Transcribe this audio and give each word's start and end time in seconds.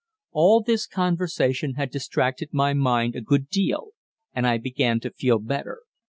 All 0.31 0.63
this 0.63 0.87
conversation 0.87 1.75
had 1.75 1.91
distracted 1.91 2.49
my 2.51 2.73
mind 2.73 3.15
a 3.15 3.21
good 3.21 3.49
deal, 3.49 3.89
and 4.33 4.47
I 4.47 4.57
began 4.57 4.99
to 5.01 5.11
feel 5.13 5.37
better. 5.37 5.81